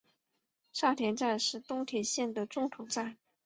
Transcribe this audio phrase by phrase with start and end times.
[0.73, 3.19] 沙田站是东铁线的中途站。